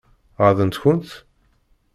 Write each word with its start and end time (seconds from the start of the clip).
Ɣaḍent-kent? 0.41 1.09